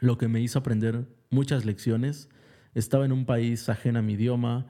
lo 0.00 0.18
que 0.18 0.28
me 0.28 0.40
hizo 0.40 0.60
aprender 0.60 1.06
muchas 1.30 1.64
lecciones. 1.64 2.28
Estaba 2.74 3.04
en 3.04 3.12
un 3.12 3.26
país 3.26 3.68
ajeno 3.68 3.98
a 3.98 4.02
mi 4.02 4.14
idioma, 4.14 4.66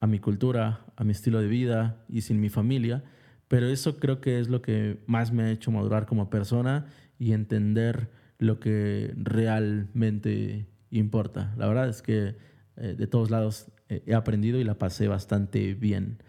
a 0.00 0.06
mi 0.06 0.18
cultura, 0.18 0.86
a 0.96 1.04
mi 1.04 1.12
estilo 1.12 1.40
de 1.40 1.48
vida 1.48 2.04
y 2.08 2.22
sin 2.22 2.40
mi 2.40 2.48
familia, 2.48 3.04
pero 3.48 3.68
eso 3.68 3.98
creo 3.98 4.20
que 4.20 4.40
es 4.40 4.48
lo 4.48 4.62
que 4.62 4.98
más 5.06 5.32
me 5.32 5.44
ha 5.44 5.50
hecho 5.50 5.70
madurar 5.70 6.06
como 6.06 6.30
persona 6.30 6.86
y 7.18 7.32
entender 7.32 8.10
lo 8.38 8.60
que 8.60 9.12
realmente 9.16 10.66
importa. 10.90 11.54
La 11.56 11.66
verdad 11.66 11.88
es 11.88 12.02
que 12.02 12.36
eh, 12.76 12.94
de 12.96 13.06
todos 13.06 13.30
lados 13.30 13.70
eh, 13.88 14.02
he 14.06 14.14
aprendido 14.14 14.58
y 14.58 14.64
la 14.64 14.78
pasé 14.78 15.08
bastante 15.08 15.74
bien. 15.74 16.22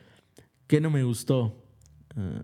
¿Qué 0.67 0.81
no 0.81 0.89
me 0.89 1.03
gustó? 1.03 1.63
Uh, 2.15 2.43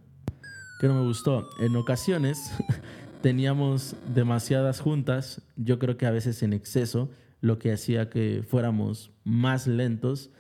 ¿Qué 0.80 0.88
no 0.88 0.96
me 0.96 1.08
gustó? 1.08 1.50
En 1.60 1.76
ocasiones 1.76 2.52
teníamos 3.22 3.96
demasiadas 4.14 4.80
juntas, 4.80 5.42
yo 5.56 5.80
creo 5.80 5.98
que 5.98 6.06
a 6.06 6.12
veces 6.12 6.44
en 6.44 6.54
exceso, 6.54 7.10
lo 7.42 7.60
que 7.60 7.74
hacía 7.74 8.10
que 8.10 8.44
fuéramos 8.48 9.12
más 9.24 9.68
lentos 9.68 10.32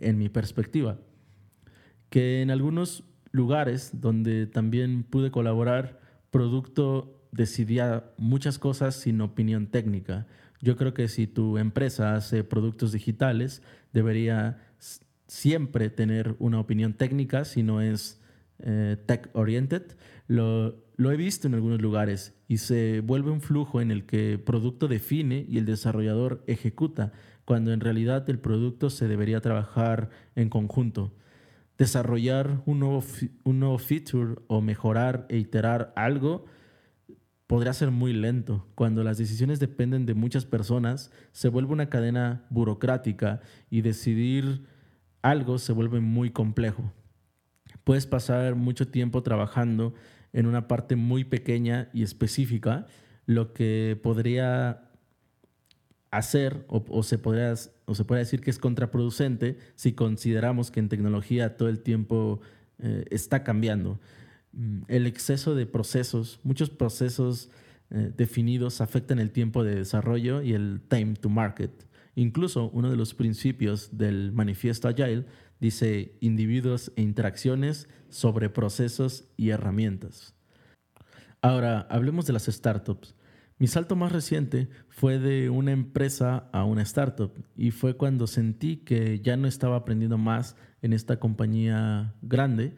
en 0.00 0.18
mi 0.18 0.28
perspectiva. 0.28 0.98
Que 2.10 2.42
en 2.42 2.50
algunos 2.50 3.04
lugares 3.36 3.90
donde 4.00 4.46
también 4.46 5.04
pude 5.04 5.30
colaborar, 5.30 6.00
producto 6.30 7.28
decidía 7.30 8.10
muchas 8.16 8.58
cosas 8.58 8.96
sin 8.96 9.20
opinión 9.20 9.66
técnica. 9.68 10.26
Yo 10.60 10.76
creo 10.76 10.94
que 10.94 11.06
si 11.06 11.26
tu 11.26 11.58
empresa 11.58 12.14
hace 12.14 12.42
productos 12.42 12.92
digitales, 12.92 13.62
debería 13.92 14.58
siempre 15.28 15.90
tener 15.90 16.34
una 16.38 16.58
opinión 16.58 16.94
técnica 16.94 17.44
si 17.44 17.62
no 17.62 17.80
es 17.82 18.20
eh, 18.60 18.96
tech 19.06 19.28
oriented. 19.34 19.82
Lo, 20.28 20.76
lo 20.96 21.12
he 21.12 21.16
visto 21.16 21.46
en 21.46 21.54
algunos 21.54 21.80
lugares 21.82 22.34
y 22.48 22.56
se 22.56 23.00
vuelve 23.00 23.30
un 23.30 23.42
flujo 23.42 23.80
en 23.80 23.90
el 23.90 24.06
que 24.06 24.38
producto 24.38 24.88
define 24.88 25.44
y 25.48 25.58
el 25.58 25.66
desarrollador 25.66 26.42
ejecuta, 26.46 27.12
cuando 27.44 27.72
en 27.72 27.80
realidad 27.80 28.28
el 28.30 28.38
producto 28.38 28.88
se 28.88 29.08
debería 29.08 29.40
trabajar 29.40 30.08
en 30.34 30.48
conjunto. 30.48 31.12
Desarrollar 31.78 32.62
un 32.66 32.80
nuevo, 32.80 33.04
un 33.44 33.60
nuevo 33.60 33.78
feature 33.78 34.36
o 34.46 34.60
mejorar 34.60 35.26
e 35.28 35.36
iterar 35.36 35.92
algo 35.96 36.46
podría 37.46 37.72
ser 37.72 37.90
muy 37.90 38.12
lento. 38.12 38.66
Cuando 38.74 39.04
las 39.04 39.18
decisiones 39.18 39.60
dependen 39.60 40.06
de 40.06 40.14
muchas 40.14 40.46
personas, 40.46 41.10
se 41.32 41.48
vuelve 41.48 41.72
una 41.72 41.88
cadena 41.88 42.46
burocrática 42.50 43.40
y 43.70 43.82
decidir 43.82 44.64
algo 45.22 45.58
se 45.58 45.72
vuelve 45.72 46.00
muy 46.00 46.30
complejo. 46.30 46.92
Puedes 47.84 48.06
pasar 48.06 48.54
mucho 48.54 48.88
tiempo 48.88 49.22
trabajando 49.22 49.94
en 50.32 50.46
una 50.46 50.68
parte 50.68 50.96
muy 50.96 51.24
pequeña 51.24 51.88
y 51.92 52.02
específica, 52.02 52.86
lo 53.26 53.52
que 53.52 53.98
podría 54.02 54.85
hacer 56.16 56.64
o, 56.68 57.02
se, 57.02 57.18
podría, 57.18 57.54
o 57.84 57.94
se 57.94 58.04
decir 58.04 58.40
que 58.40 58.50
es 58.50 58.58
contraproducente 58.58 59.58
si 59.74 59.92
consideramos 59.92 60.70
que 60.70 60.80
en 60.80 60.88
tecnología 60.88 61.56
todo 61.56 61.68
el 61.68 61.80
tiempo 61.80 62.40
eh, 62.78 63.04
está 63.10 63.42
cambiando. 63.42 64.00
Mm, 64.52 64.82
el 64.88 65.06
exceso 65.06 65.54
de 65.54 65.66
procesos, 65.66 66.40
muchos 66.42 66.70
procesos 66.70 67.50
eh, 67.90 68.12
definidos 68.16 68.80
afectan 68.80 69.18
el 69.18 69.30
tiempo 69.30 69.62
de 69.62 69.76
desarrollo 69.76 70.42
y 70.42 70.54
el 70.54 70.80
time 70.88 71.14
to 71.14 71.28
market. 71.28 71.70
Incluso 72.14 72.70
uno 72.72 72.90
de 72.90 72.96
los 72.96 73.14
principios 73.14 73.96
del 73.96 74.32
manifiesto 74.32 74.88
Agile 74.88 75.26
dice 75.60 76.16
individuos 76.20 76.92
e 76.96 77.02
interacciones 77.02 77.88
sobre 78.08 78.48
procesos 78.48 79.24
y 79.36 79.50
herramientas. 79.50 80.34
Ahora, 81.42 81.86
hablemos 81.90 82.26
de 82.26 82.32
las 82.32 82.46
startups. 82.46 83.14
Mi 83.58 83.68
salto 83.68 83.96
más 83.96 84.12
reciente 84.12 84.68
fue 84.90 85.18
de 85.18 85.48
una 85.48 85.72
empresa 85.72 86.50
a 86.52 86.64
una 86.64 86.82
startup 86.82 87.32
y 87.56 87.70
fue 87.70 87.96
cuando 87.96 88.26
sentí 88.26 88.76
que 88.76 89.20
ya 89.20 89.38
no 89.38 89.48
estaba 89.48 89.76
aprendiendo 89.76 90.18
más 90.18 90.56
en 90.82 90.92
esta 90.92 91.18
compañía 91.18 92.14
grande. 92.20 92.76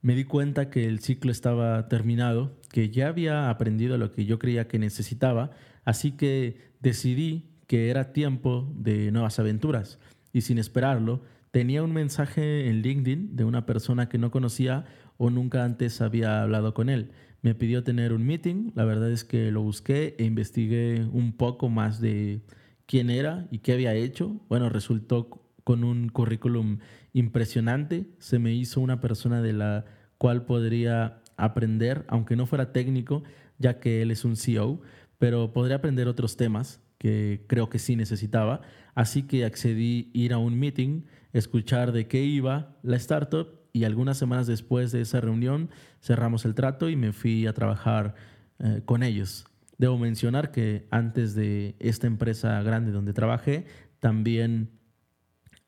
Me 0.00 0.14
di 0.14 0.24
cuenta 0.24 0.70
que 0.70 0.86
el 0.86 1.00
ciclo 1.00 1.32
estaba 1.32 1.88
terminado, 1.88 2.56
que 2.70 2.88
ya 2.90 3.08
había 3.08 3.50
aprendido 3.50 3.98
lo 3.98 4.12
que 4.12 4.24
yo 4.24 4.38
creía 4.38 4.68
que 4.68 4.78
necesitaba, 4.78 5.50
así 5.84 6.12
que 6.12 6.70
decidí 6.78 7.50
que 7.66 7.90
era 7.90 8.12
tiempo 8.12 8.72
de 8.76 9.10
nuevas 9.10 9.40
aventuras. 9.40 9.98
Y 10.32 10.42
sin 10.42 10.58
esperarlo, 10.58 11.24
tenía 11.50 11.82
un 11.82 11.92
mensaje 11.92 12.68
en 12.68 12.82
LinkedIn 12.82 13.34
de 13.34 13.44
una 13.44 13.66
persona 13.66 14.08
que 14.08 14.18
no 14.18 14.30
conocía 14.30 14.84
o 15.16 15.30
nunca 15.30 15.64
antes 15.64 16.00
había 16.00 16.42
hablado 16.42 16.74
con 16.74 16.88
él. 16.88 17.10
Me 17.42 17.56
pidió 17.56 17.82
tener 17.82 18.12
un 18.12 18.24
meeting, 18.24 18.70
la 18.76 18.84
verdad 18.84 19.10
es 19.10 19.24
que 19.24 19.50
lo 19.50 19.62
busqué 19.62 20.14
e 20.16 20.24
investigué 20.24 21.04
un 21.12 21.32
poco 21.36 21.68
más 21.68 22.00
de 22.00 22.40
quién 22.86 23.10
era 23.10 23.48
y 23.50 23.58
qué 23.58 23.72
había 23.72 23.94
hecho. 23.94 24.40
Bueno, 24.48 24.68
resultó 24.68 25.28
con 25.64 25.82
un 25.82 26.08
currículum 26.08 26.78
impresionante, 27.12 28.06
se 28.18 28.38
me 28.38 28.54
hizo 28.54 28.80
una 28.80 29.00
persona 29.00 29.42
de 29.42 29.52
la 29.54 29.84
cual 30.18 30.44
podría 30.44 31.20
aprender, 31.36 32.04
aunque 32.06 32.36
no 32.36 32.46
fuera 32.46 32.72
técnico, 32.72 33.24
ya 33.58 33.80
que 33.80 34.02
él 34.02 34.12
es 34.12 34.24
un 34.24 34.36
CEO, 34.36 34.80
pero 35.18 35.52
podría 35.52 35.76
aprender 35.76 36.06
otros 36.06 36.36
temas 36.36 36.80
que 36.98 37.44
creo 37.48 37.68
que 37.68 37.80
sí 37.80 37.96
necesitaba. 37.96 38.60
Así 38.94 39.24
que 39.24 39.44
accedí 39.44 40.10
ir 40.14 40.32
a 40.32 40.38
un 40.38 40.60
meeting, 40.60 41.06
escuchar 41.32 41.90
de 41.90 42.06
qué 42.06 42.22
iba 42.22 42.76
la 42.84 42.94
startup 42.96 43.61
y 43.72 43.84
algunas 43.84 44.18
semanas 44.18 44.46
después 44.46 44.92
de 44.92 45.00
esa 45.00 45.20
reunión 45.20 45.70
cerramos 46.00 46.44
el 46.44 46.54
trato 46.54 46.88
y 46.88 46.96
me 46.96 47.12
fui 47.12 47.46
a 47.46 47.54
trabajar 47.54 48.14
eh, 48.58 48.82
con 48.84 49.02
ellos. 49.02 49.46
Debo 49.78 49.98
mencionar 49.98 50.52
que 50.52 50.86
antes 50.90 51.34
de 51.34 51.74
esta 51.78 52.06
empresa 52.06 52.62
grande 52.62 52.92
donde 52.92 53.12
trabajé, 53.12 53.66
también 53.98 54.70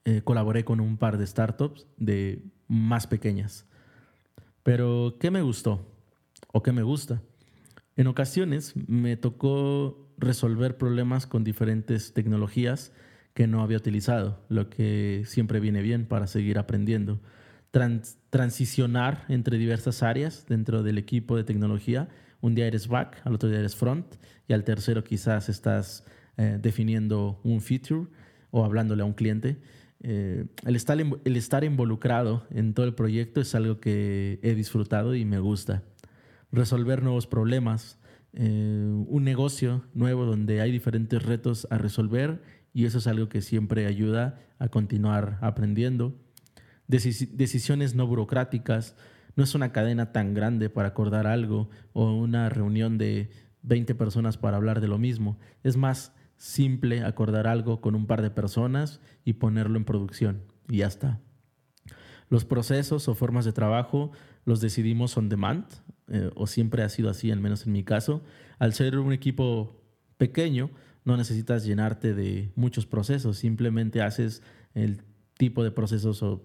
eh, 0.04 0.20
colaboré 0.22 0.64
con 0.64 0.80
un 0.80 0.98
par 0.98 1.16
de 1.16 1.26
startups 1.26 1.86
de 1.96 2.44
más 2.68 3.06
pequeñas. 3.06 3.66
Pero, 4.62 5.16
¿qué 5.18 5.30
me 5.30 5.42
gustó? 5.42 5.86
¿O 6.52 6.62
qué 6.62 6.72
me 6.72 6.82
gusta? 6.82 7.22
En 7.96 8.06
ocasiones 8.06 8.74
me 8.88 9.16
tocó 9.16 10.12
resolver 10.18 10.76
problemas 10.76 11.26
con 11.26 11.44
diferentes 11.44 12.12
tecnologías 12.12 12.92
que 13.34 13.46
no 13.46 13.62
había 13.62 13.78
utilizado, 13.78 14.44
lo 14.48 14.70
que 14.70 15.22
siempre 15.26 15.58
viene 15.60 15.82
bien 15.82 16.06
para 16.06 16.26
seguir 16.26 16.58
aprendiendo. 16.58 17.20
Transicionar 18.30 19.24
entre 19.28 19.58
diversas 19.58 20.04
áreas 20.04 20.46
dentro 20.48 20.84
del 20.84 20.96
equipo 20.96 21.36
de 21.36 21.42
tecnología. 21.42 22.08
Un 22.40 22.54
día 22.54 22.66
eres 22.68 22.86
back, 22.86 23.20
al 23.24 23.34
otro 23.34 23.48
día 23.48 23.58
eres 23.58 23.74
front 23.74 24.06
y 24.46 24.52
al 24.52 24.62
tercero 24.62 25.02
quizás 25.02 25.48
estás 25.48 26.04
eh, 26.36 26.58
definiendo 26.60 27.40
un 27.42 27.60
feature 27.60 28.06
o 28.52 28.64
hablándole 28.64 29.02
a 29.02 29.06
un 29.06 29.14
cliente. 29.14 29.56
Eh, 30.00 30.46
el, 30.64 30.76
estar, 30.76 30.98
el 31.00 31.36
estar 31.36 31.64
involucrado 31.64 32.46
en 32.50 32.74
todo 32.74 32.86
el 32.86 32.94
proyecto 32.94 33.40
es 33.40 33.54
algo 33.56 33.80
que 33.80 34.38
he 34.42 34.54
disfrutado 34.54 35.16
y 35.16 35.24
me 35.24 35.40
gusta. 35.40 35.82
Resolver 36.52 37.02
nuevos 37.02 37.26
problemas, 37.26 37.98
eh, 38.34 39.04
un 39.08 39.24
negocio 39.24 39.84
nuevo 39.94 40.26
donde 40.26 40.60
hay 40.60 40.70
diferentes 40.70 41.20
retos 41.22 41.66
a 41.70 41.78
resolver 41.78 42.40
y 42.72 42.84
eso 42.84 42.98
es 42.98 43.08
algo 43.08 43.28
que 43.28 43.40
siempre 43.40 43.86
ayuda 43.86 44.38
a 44.60 44.68
continuar 44.68 45.38
aprendiendo. 45.40 46.14
Decisiones 46.86 47.94
no 47.94 48.06
burocráticas, 48.06 48.96
no 49.36 49.44
es 49.44 49.54
una 49.54 49.72
cadena 49.72 50.12
tan 50.12 50.34
grande 50.34 50.70
para 50.70 50.88
acordar 50.88 51.26
algo 51.26 51.70
o 51.92 52.12
una 52.12 52.48
reunión 52.48 52.98
de 52.98 53.30
20 53.62 53.94
personas 53.94 54.36
para 54.36 54.56
hablar 54.56 54.80
de 54.80 54.88
lo 54.88 54.98
mismo. 54.98 55.38
Es 55.62 55.76
más 55.76 56.12
simple 56.36 57.02
acordar 57.02 57.46
algo 57.46 57.80
con 57.80 57.94
un 57.94 58.06
par 58.06 58.22
de 58.22 58.30
personas 58.30 59.00
y 59.24 59.34
ponerlo 59.34 59.76
en 59.76 59.84
producción 59.84 60.42
y 60.68 60.78
ya 60.78 60.86
está. 60.86 61.20
Los 62.28 62.44
procesos 62.44 63.08
o 63.08 63.14
formas 63.14 63.44
de 63.44 63.52
trabajo 63.52 64.12
los 64.44 64.60
decidimos 64.60 65.16
on 65.16 65.28
demand, 65.28 65.66
eh, 66.08 66.30
o 66.34 66.46
siempre 66.46 66.82
ha 66.82 66.88
sido 66.88 67.10
así, 67.10 67.30
al 67.30 67.40
menos 67.40 67.66
en 67.66 67.72
mi 67.72 67.84
caso. 67.84 68.22
Al 68.58 68.74
ser 68.74 68.98
un 68.98 69.12
equipo 69.12 69.82
pequeño, 70.16 70.70
no 71.04 71.16
necesitas 71.16 71.64
llenarte 71.64 72.14
de 72.14 72.52
muchos 72.56 72.86
procesos, 72.86 73.38
simplemente 73.38 74.02
haces 74.02 74.42
el 74.74 75.02
tipo 75.36 75.62
de 75.64 75.70
procesos 75.70 76.22
o 76.22 76.42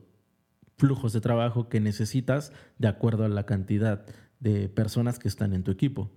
flujos 0.79 1.12
de 1.12 1.19
trabajo 1.19 1.67
que 1.67 1.81
necesitas 1.81 2.53
de 2.77 2.88
acuerdo 2.88 3.25
a 3.25 3.29
la 3.29 3.45
cantidad 3.45 4.05
de 4.39 4.69
personas 4.69 5.19
que 5.19 5.27
están 5.27 5.53
en 5.53 5.63
tu 5.63 5.71
equipo. 5.71 6.09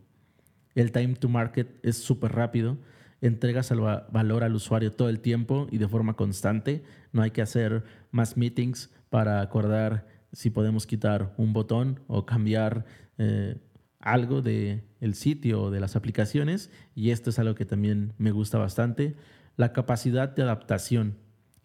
El 0.76 0.92
time 0.92 1.14
to 1.16 1.28
market 1.28 1.78
es 1.83 1.99
súper 1.99 2.33
rápido, 2.33 2.78
entregas 3.21 3.73
el 3.73 3.81
valor 3.81 4.45
al 4.45 4.54
usuario 4.54 4.92
todo 4.92 5.09
el 5.09 5.21
tiempo 5.21 5.66
y 5.71 5.78
de 5.78 5.88
forma 5.88 6.14
constante. 6.14 6.85
No 7.12 7.23
hay 7.23 7.33
que 7.33 7.42
hacer 7.42 7.83
más 8.12 8.37
meetings 8.37 8.90
para 9.11 9.40
acordar 9.40 10.07
si 10.33 10.49
podemos 10.49 10.87
quitar 10.87 11.35
un 11.37 11.52
botón 11.52 12.00
o 12.07 12.25
cambiar 12.25 12.87
eh, 13.19 13.57
algo 13.99 14.42
del 14.42 14.85
el 15.00 15.14
sitio 15.14 15.64
o 15.64 15.71
de 15.73 15.81
las 15.81 15.97
aplicaciones. 15.97 16.71
Y 16.95 17.11
esto 17.11 17.31
es 17.31 17.38
algo 17.40 17.57
que 17.57 17.66
también 17.66 18.14
me 18.16 18.31
gusta 18.31 18.59
bastante. 18.59 19.16
La 19.57 19.73
capacidad 19.73 20.28
de 20.28 20.42
adaptación 20.42 21.16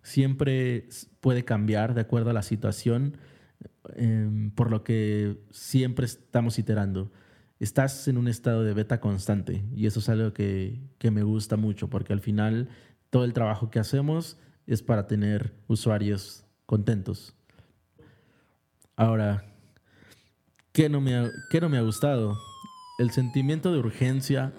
siempre 0.04 0.88
puede 1.20 1.46
cambiar 1.46 1.94
de 1.94 2.02
acuerdo 2.02 2.30
a 2.30 2.34
la 2.34 2.42
situación, 2.42 3.18
em, 3.96 4.52
por 4.52 4.72
lo 4.72 4.84
que 4.84 5.38
siempre 5.52 6.06
estamos 6.06 6.60
iterando. 6.60 7.12
Estás 7.60 8.08
en 8.08 8.18
un 8.18 8.28
estado 8.28 8.64
de 8.64 8.74
beta 8.74 9.00
constante 9.00 9.64
y 9.76 9.88
eso 9.88 10.00
es 10.00 10.10
algo 10.10 10.34
que, 10.34 10.80
que 11.00 11.12
me 11.12 11.24
gusta 11.24 11.58
mucho 11.58 11.90
porque 11.90 12.14
al 12.14 12.22
final 12.22 12.70
todo 13.10 13.24
el 13.24 13.34
trabajo 13.34 13.70
que 13.70 13.80
hacemos 13.80 14.38
es 14.68 14.84
para 14.84 15.08
tener 15.08 15.54
usuarios 15.68 16.46
contentos. 16.66 17.36
Ahora, 18.96 19.46
¿qué 20.72 20.90
no 20.90 21.02
me 21.02 21.16
ha, 21.16 21.30
no 21.62 21.70
me 21.70 21.78
ha 21.78 21.82
gustado? 21.82 22.38
El 23.00 23.12
sentimiento 23.12 23.72
de 23.72 23.80
urgencia. 23.80 24.54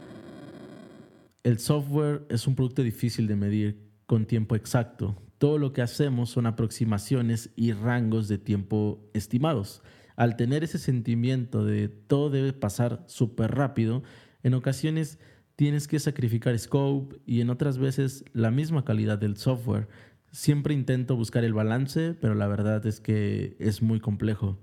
El 1.42 1.58
software 1.58 2.26
es 2.30 2.46
un 2.46 2.54
producto 2.54 2.82
difícil 2.82 3.26
de 3.26 3.36
medir 3.36 3.90
con 4.06 4.26
tiempo 4.26 4.56
exacto. 4.56 5.16
Todo 5.38 5.58
lo 5.58 5.72
que 5.72 5.82
hacemos 5.82 6.30
son 6.30 6.46
aproximaciones 6.46 7.50
y 7.54 7.72
rangos 7.72 8.28
de 8.28 8.38
tiempo 8.38 9.00
estimados. 9.14 9.82
Al 10.16 10.34
tener 10.34 10.64
ese 10.64 10.78
sentimiento 10.78 11.64
de 11.64 11.88
todo 11.88 12.28
debe 12.28 12.52
pasar 12.52 13.04
súper 13.06 13.52
rápido, 13.52 14.02
en 14.42 14.54
ocasiones 14.54 15.18
tienes 15.54 15.86
que 15.86 16.00
sacrificar 16.00 16.58
scope 16.58 17.20
y 17.24 17.40
en 17.40 17.50
otras 17.50 17.78
veces 17.78 18.24
la 18.32 18.50
misma 18.50 18.84
calidad 18.84 19.18
del 19.18 19.36
software. 19.36 19.88
Siempre 20.32 20.74
intento 20.74 21.16
buscar 21.16 21.44
el 21.44 21.54
balance, 21.54 22.14
pero 22.20 22.34
la 22.34 22.48
verdad 22.48 22.84
es 22.86 23.00
que 23.00 23.56
es 23.60 23.80
muy 23.80 24.00
complejo. 24.00 24.58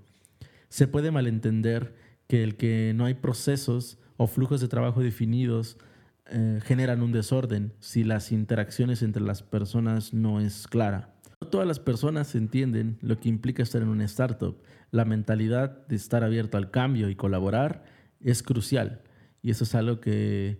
Se 0.68 0.88
puede 0.88 1.10
malentender 1.10 1.94
que 2.26 2.42
el 2.42 2.56
que 2.56 2.92
no 2.94 3.06
hay 3.06 3.14
procesos 3.14 3.98
o 4.16 4.26
flujos 4.26 4.60
de 4.60 4.68
trabajo 4.68 5.02
definidos 5.02 5.78
eh, 6.30 6.60
generan 6.64 7.02
un 7.02 7.12
desorden 7.12 7.72
si 7.80 8.04
las 8.04 8.32
interacciones 8.32 9.02
entre 9.02 9.22
las 9.22 9.42
personas 9.42 10.12
no 10.12 10.40
es 10.40 10.66
clara. 10.66 11.14
No 11.40 11.48
todas 11.48 11.66
las 11.66 11.78
personas 11.78 12.34
entienden 12.34 12.98
lo 13.00 13.18
que 13.20 13.28
implica 13.28 13.62
estar 13.62 13.82
en 13.82 13.88
una 13.88 14.04
startup. 14.04 14.56
La 14.90 15.04
mentalidad 15.04 15.86
de 15.86 15.96
estar 15.96 16.24
abierto 16.24 16.56
al 16.56 16.70
cambio 16.70 17.08
y 17.10 17.16
colaborar 17.16 17.84
es 18.20 18.42
crucial. 18.42 19.02
Y 19.42 19.50
eso 19.50 19.64
es 19.64 19.74
algo 19.74 20.00
que 20.00 20.58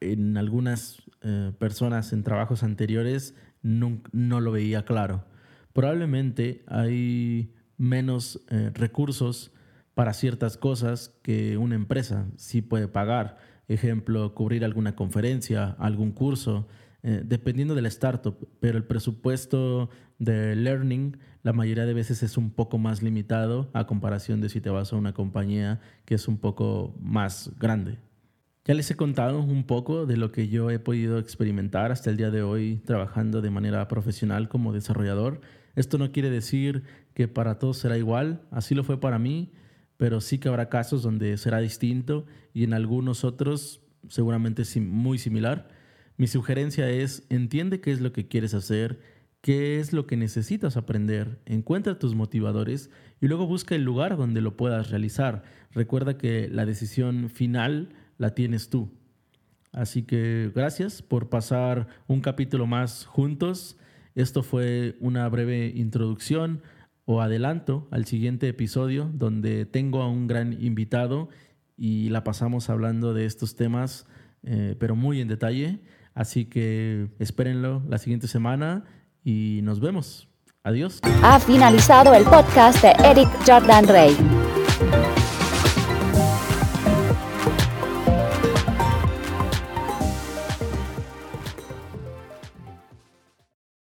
en 0.00 0.36
algunas 0.36 1.02
eh, 1.22 1.52
personas 1.58 2.12
en 2.12 2.22
trabajos 2.22 2.62
anteriores 2.62 3.34
no, 3.62 4.40
lo 4.40 4.52
veía 4.52 4.84
claro. 4.84 5.24
Probablemente 5.72 6.64
hay 6.68 7.52
menos 7.76 8.40
eh, 8.48 8.70
recursos 8.72 9.52
para 9.94 10.12
ciertas 10.12 10.56
cosas 10.56 11.14
que 11.22 11.56
una 11.56 11.74
empresa 11.74 12.26
sí 12.36 12.62
puede 12.62 12.86
pagar. 12.86 13.38
Ejemplo, 13.68 14.34
cubrir 14.34 14.64
alguna 14.64 14.94
conferencia, 14.94 15.76
algún 15.78 16.12
curso, 16.12 16.68
eh, 17.02 17.22
dependiendo 17.24 17.74
de 17.74 17.82
la 17.82 17.88
startup. 17.88 18.48
Pero 18.60 18.78
el 18.78 18.84
presupuesto 18.84 19.90
de 20.18 20.56
learning 20.56 21.18
la 21.46 21.52
mayoría 21.52 21.86
de 21.86 21.94
veces 21.94 22.24
es 22.24 22.36
un 22.36 22.50
poco 22.50 22.76
más 22.76 23.02
limitado 23.04 23.70
a 23.72 23.86
comparación 23.86 24.40
de 24.40 24.48
si 24.48 24.60
te 24.60 24.68
vas 24.68 24.92
a 24.92 24.96
una 24.96 25.14
compañía 25.14 25.80
que 26.04 26.16
es 26.16 26.26
un 26.26 26.38
poco 26.38 26.96
más 27.00 27.52
grande. 27.60 27.98
Ya 28.64 28.74
les 28.74 28.90
he 28.90 28.96
contado 28.96 29.40
un 29.40 29.62
poco 29.62 30.06
de 30.06 30.16
lo 30.16 30.32
que 30.32 30.48
yo 30.48 30.70
he 30.70 30.80
podido 30.80 31.20
experimentar 31.20 31.92
hasta 31.92 32.10
el 32.10 32.16
día 32.16 32.32
de 32.32 32.42
hoy 32.42 32.82
trabajando 32.84 33.40
de 33.40 33.50
manera 33.50 33.86
profesional 33.86 34.48
como 34.48 34.72
desarrollador. 34.72 35.40
Esto 35.76 35.98
no 35.98 36.10
quiere 36.10 36.30
decir 36.30 36.82
que 37.14 37.28
para 37.28 37.60
todos 37.60 37.78
será 37.78 37.96
igual, 37.96 38.42
así 38.50 38.74
lo 38.74 38.82
fue 38.82 38.98
para 38.98 39.20
mí, 39.20 39.52
pero 39.96 40.20
sí 40.20 40.38
que 40.38 40.48
habrá 40.48 40.68
casos 40.68 41.02
donde 41.02 41.36
será 41.36 41.58
distinto 41.58 42.26
y 42.52 42.64
en 42.64 42.74
algunos 42.74 43.24
otros 43.24 43.80
seguramente 44.08 44.62
muy 44.80 45.18
similar. 45.18 45.68
Mi 46.16 46.26
sugerencia 46.26 46.88
es, 46.88 47.26
entiende 47.28 47.80
qué 47.80 47.92
es 47.92 48.00
lo 48.00 48.12
que 48.12 48.28
quieres 48.28 48.54
hacer, 48.54 49.00
qué 49.40 49.78
es 49.78 49.92
lo 49.92 50.06
que 50.06 50.16
necesitas 50.16 50.76
aprender, 50.76 51.38
encuentra 51.46 51.98
tus 51.98 52.14
motivadores 52.14 52.90
y 53.20 53.28
luego 53.28 53.46
busca 53.46 53.74
el 53.74 53.84
lugar 53.84 54.16
donde 54.16 54.40
lo 54.40 54.56
puedas 54.56 54.90
realizar. 54.90 55.44
Recuerda 55.72 56.18
que 56.18 56.48
la 56.48 56.66
decisión 56.66 57.28
final 57.30 57.90
la 58.18 58.34
tienes 58.34 58.70
tú. 58.70 58.90
Así 59.72 60.02
que 60.02 60.50
gracias 60.54 61.02
por 61.02 61.28
pasar 61.28 61.86
un 62.06 62.22
capítulo 62.22 62.66
más 62.66 63.04
juntos. 63.04 63.76
Esto 64.14 64.42
fue 64.42 64.96
una 65.00 65.28
breve 65.28 65.72
introducción 65.74 66.62
o 67.06 67.22
adelanto 67.22 67.88
al 67.90 68.04
siguiente 68.04 68.48
episodio 68.48 69.10
donde 69.14 69.64
tengo 69.64 70.02
a 70.02 70.08
un 70.08 70.26
gran 70.26 70.52
invitado 70.62 71.28
y 71.76 72.08
la 72.10 72.24
pasamos 72.24 72.68
hablando 72.68 73.14
de 73.14 73.24
estos 73.24 73.54
temas, 73.56 74.06
eh, 74.42 74.76
pero 74.78 74.96
muy 74.96 75.20
en 75.20 75.28
detalle. 75.28 75.80
Así 76.14 76.46
que 76.46 77.08
espérenlo 77.18 77.82
la 77.88 77.98
siguiente 77.98 78.28
semana 78.28 78.84
y 79.24 79.60
nos 79.62 79.80
vemos. 79.80 80.28
Adiós. 80.62 81.00
Ha 81.22 81.38
finalizado 81.38 82.12
el 82.14 82.24
podcast 82.24 82.82
de 82.82 82.90
Eric 83.04 83.28
Jordan 83.46 83.86
Rey. 83.86 84.16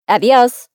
Adiós. 0.08 0.73